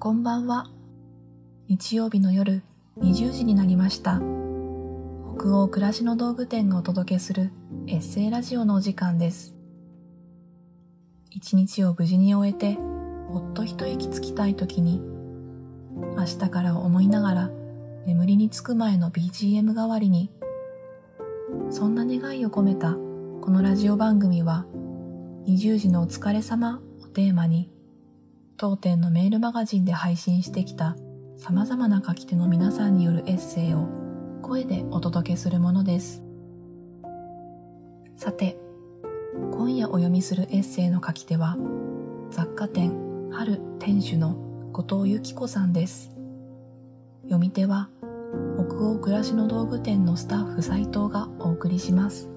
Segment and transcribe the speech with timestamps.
[0.00, 0.70] こんばんは。
[1.66, 2.62] 日曜日の夜
[3.00, 4.20] 20時になりました。
[5.36, 7.50] 北欧暮らしの道具店がお届けする
[7.88, 9.56] エッセイラジオのお時間です。
[11.30, 15.00] 一日を無事に終えて、ほっと一息つきたい時に、
[16.16, 17.50] 明日からを思いながら
[18.06, 20.30] 眠りにつく前の BGM 代わりに、
[21.70, 24.64] そんな願いを込めたこのラジオ番組は、
[25.48, 27.72] 20時のお疲れ様をテーマに、
[28.58, 30.96] 当店のメールマガジンで配信してきた
[31.36, 33.86] 様々な書き手の皆さんによるエッセイを
[34.42, 36.24] 声でお届けするものです。
[38.16, 38.58] さて、
[39.52, 41.56] 今夜お読みするエッセイの書き手は、
[42.32, 44.34] 雑貨店春店主の
[44.72, 46.10] 後藤由紀子さんです。
[47.22, 47.90] 読み手は、
[48.56, 52.28] 北欧暮らしの道具店のスタッフ斉藤がお送りします。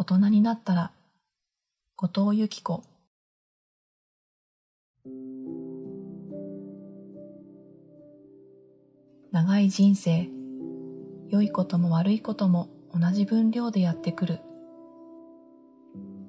[0.00, 0.92] 大人になったら、
[1.96, 2.84] 後藤由紀子。
[9.32, 10.28] 長い人生、
[11.30, 14.38] 良いことも悪いことも同じ分量でやってくる。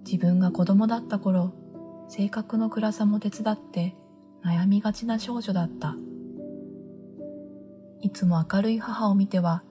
[0.04, 1.54] 自分が子供だった頃、
[2.08, 3.95] 性格の暗さも手伝って
[4.44, 5.95] 悩みがちな少女だった。
[8.02, 9.61] いつも明るい母を見ては、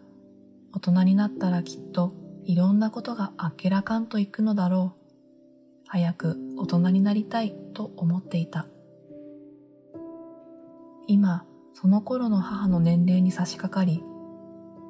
[0.72, 5.10] 大人になったらきっといろんなことがあっけらかんといくのだろう。
[5.86, 8.66] 早く大人になりたいと思っていた。
[11.06, 14.02] 今、その頃の母の年齢に差し掛かり、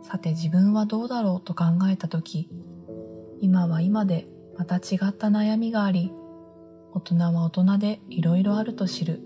[0.03, 2.49] さて自分はどうだろうと考えたとき、
[3.41, 6.13] 今は今でまた違った悩みがあり、
[6.93, 9.21] 大人は大人でいろいろあると知る。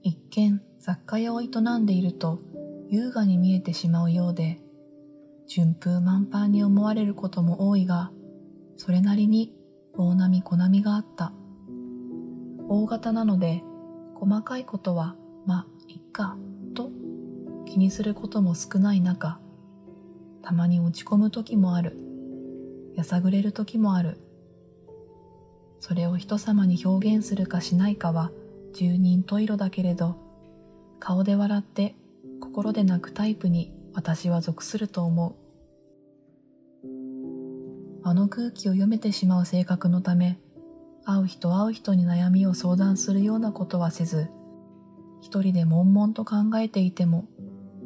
[0.00, 1.48] 一見雑貨屋を営
[1.78, 2.40] んでいると
[2.88, 4.62] 優雅に見えてしまうようで、
[5.54, 8.10] 順風満帆に思われることも多いが、
[8.78, 9.52] それなりに
[9.92, 11.34] 大波小波があった。
[12.70, 13.62] 大型なので、
[14.14, 15.14] 細かいことは、
[15.44, 16.38] まあ、いっか、
[16.72, 16.90] と
[17.66, 19.40] 気にすることも少ない中、
[20.40, 21.98] たまに落ち込む時もある。
[22.96, 24.16] やさぐれる時もある。
[25.80, 28.30] それを人様に表現するかしないかは
[28.72, 30.16] 十人十色だけれど、
[30.98, 31.94] 顔で笑って
[32.40, 35.41] 心で泣くタイプに私は属すると思う。
[38.04, 40.38] あの空気を読めてしまう性格のため、
[41.04, 44.28] 会う人会う人に悩みを相談するようなことはせず、
[45.20, 47.28] 一人で悶々と考えていても、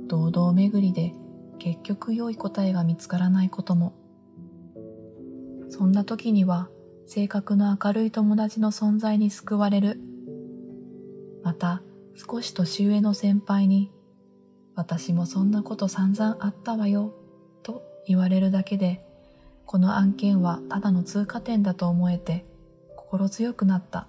[0.09, 1.15] 堂々巡りで
[1.59, 3.94] 結局良い答えが見つからないことも。
[5.69, 6.71] そんな時には、
[7.06, 10.00] 性格の明るい友達の存在に救われる。
[11.43, 11.82] また、
[12.15, 13.93] 少し年上の先輩に、
[14.75, 17.15] 私もそんなこと散々あったわよ、
[17.62, 19.06] と言われるだけで、
[19.66, 22.47] この案件はただの通過点だと思えて
[22.97, 24.06] 心強くなった。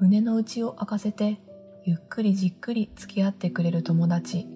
[0.00, 1.38] 胸の内を明かせて
[1.84, 4.48] ゆっくりじっくり付き合ってくれる友達。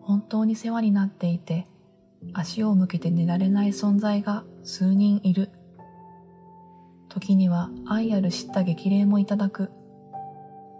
[0.00, 1.66] 本当に世話になっていて
[2.32, 5.50] 足を向けて寝られない存在が数人いる。
[7.08, 9.70] 時には愛ある知った激励もいただく。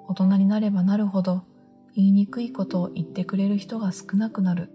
[0.06, 1.42] 大人になればなるほど
[1.96, 4.70] 言いにくいことを言ってくれる人が少なくなる。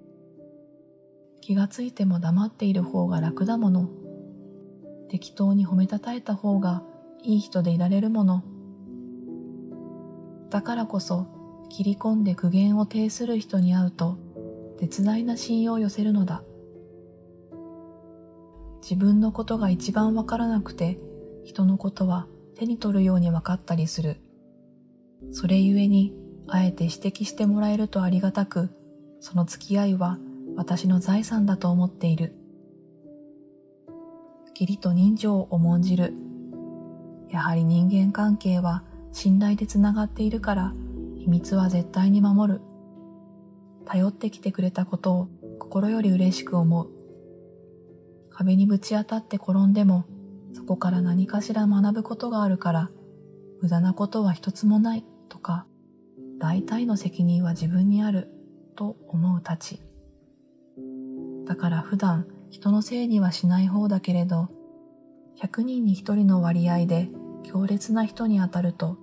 [1.41, 3.89] 気がついても黙っている方が楽だもの。
[5.09, 6.83] 適当に褒めたたえた方が
[7.23, 8.43] いい人でいられるもの。
[10.49, 11.27] だからこそ
[11.69, 14.17] 切り込んで苦言を呈する人に会うと
[14.79, 16.43] 絶大な信用を寄せるのだ。
[18.81, 20.97] 自分のことが一番わからなくて
[21.43, 24.17] 人のことは手に取るようにわかったりする。
[25.31, 26.13] それゆえに
[26.47, 28.69] あえて指摘してもらえるとありがたく、
[29.19, 30.17] その付き合いは
[30.57, 32.33] 私の財産だと思っている。
[34.49, 36.15] 義理と人情を重んじる。
[37.29, 40.73] やはり人間関係は信頼でつながっているから、
[41.19, 42.61] 秘密は絶対に守る。
[43.85, 46.89] 頼ってきてくれたことを心より嬉しく思う。
[48.31, 50.05] 壁にぶち当たって転んでも、
[50.53, 52.89] そこから何かしら学ぶことがあるから、
[53.61, 55.67] 無駄なことは一つもないとか、
[56.39, 58.31] 大体の責任は自分にある
[58.75, 59.86] と思うたち。
[61.47, 64.49] だから普段人のせいにはしない方だけれど、
[65.41, 67.09] 100人に1人の割合で
[67.43, 68.97] 強烈な人に当たると、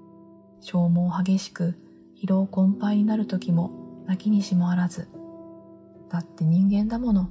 [0.61, 1.75] 消耗激しく
[2.20, 5.08] 疲労困憊になる時もなきにしもあらず。
[6.11, 7.29] だって人間だもの。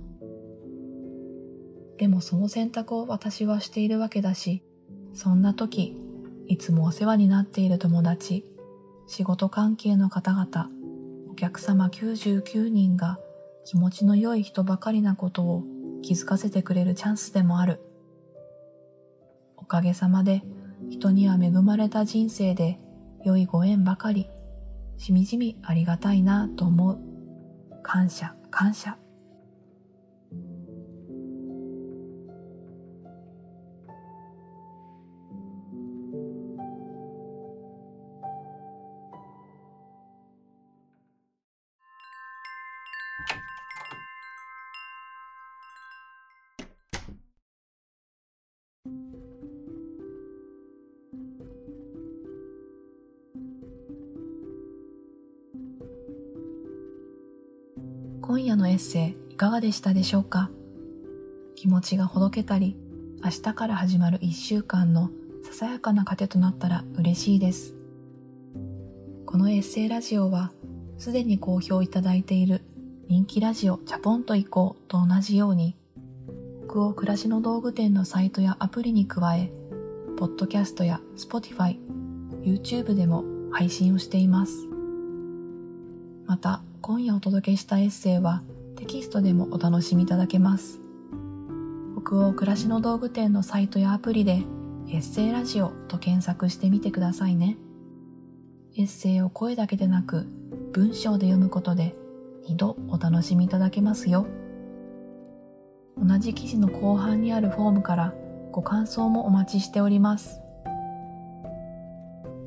[1.98, 4.64] でもその選択を私はしているわけだし、
[5.14, 5.96] そんな時、
[6.48, 8.46] いつもお世話になっている友達、
[9.08, 10.70] 仕事関係の方々、
[11.30, 13.20] お客様99人が
[13.66, 15.64] 気持ちの良い人ばかりなことを
[16.02, 17.80] 気づかせてくれるチャンスでもある。
[19.58, 20.44] おかげさまで
[20.90, 22.80] 人には恵まれた人生で
[23.24, 24.30] 良いご縁ばかり、
[24.98, 27.00] しみじみありがたいなと思う。
[27.82, 28.98] 感謝、感謝。
[58.26, 60.50] 今夜のエッセイいかがでしたでしょうか？
[61.56, 62.78] 気持ちがほどけたり、
[63.22, 65.10] 明日から始まる一週間の
[65.44, 67.76] ささやかな糧となったら嬉しいです。
[69.26, 70.54] このエッセイラジオは、
[70.98, 72.62] すでに好評いただいている
[73.10, 75.76] 人気ラジオチャポンと行こうと同じように、
[76.70, 79.52] 北欧暮らしの道具店のサイトやアプリに加え、
[80.18, 81.78] ポッドキャストや Spotify、
[82.42, 84.66] YouTube でも配信をしています。
[86.26, 88.44] また、今夜お届けしたエッセイは
[88.76, 90.82] テキストでもお楽しみいただけます。
[92.06, 94.44] 北欧暮らしの道具店のサイトやアプリで
[94.90, 97.56] エッセイラジオと検索してみてくださいね。
[98.76, 100.28] エッセイを声だけでなく
[100.74, 101.96] 文章で読むことで
[102.50, 104.28] 2度お楽しみいただけますよ。
[105.98, 108.14] 同じ記事の後半にあるフォームから
[108.52, 110.42] ご感想もお待ちしております。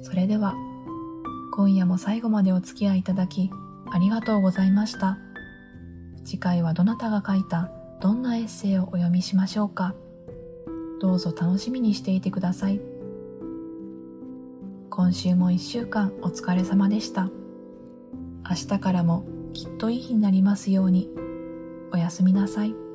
[0.03, 0.55] それでは
[1.55, 3.51] 今夜も最後までお付き合いいただき
[3.91, 5.19] ありがとうございました。
[6.25, 9.95] 次回はどなたが書いたどんなエッセイをお読みしましょうか。
[11.01, 12.81] どうぞ楽しみにしていてください。
[14.91, 17.29] 今週も1週間お疲れ様でした。
[18.49, 21.11] 明日からもきっといい日になりますように。
[21.93, 22.86] おやすみなさい。